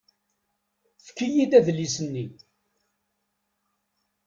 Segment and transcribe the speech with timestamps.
[0.99, 2.25] Efk-iyi-d adlis-nni.